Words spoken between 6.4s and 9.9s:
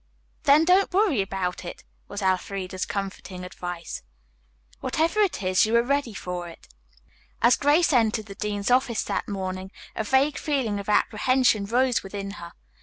it." As Grace entered the dean's office that morning